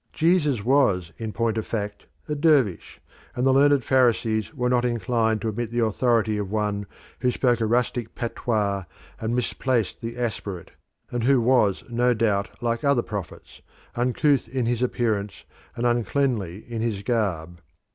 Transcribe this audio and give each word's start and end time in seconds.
Jesus 0.13 0.65
was, 0.65 1.11
in 1.19 1.31
point 1.31 1.59
of 1.59 1.67
fact, 1.67 2.07
a 2.27 2.33
dervish, 2.33 2.99
and 3.35 3.45
the 3.45 3.53
learned 3.53 3.83
Pharisees 3.83 4.51
were 4.51 4.67
not 4.67 4.83
inclined 4.83 5.41
to 5.41 5.49
admit 5.49 5.69
the 5.69 5.85
authority 5.85 6.39
of 6.39 6.49
one 6.49 6.87
who 7.19 7.29
spoke 7.29 7.61
a 7.61 7.67
rustic 7.67 8.15
patois 8.15 8.85
and 9.19 9.35
misplaced 9.35 10.01
the 10.01 10.17
aspirate, 10.17 10.71
and 11.11 11.25
who 11.25 11.39
was 11.39 11.83
no 11.87 12.15
doubt, 12.15 12.49
like 12.63 12.83
other 12.83 13.03
prophets, 13.03 13.61
uncouth 13.95 14.49
in 14.49 14.65
his 14.65 14.81
appearance 14.81 15.43
and 15.75 15.85
uncleanly 15.85 16.65
in 16.67 16.81
his 16.81 17.03
garb. 17.03 17.61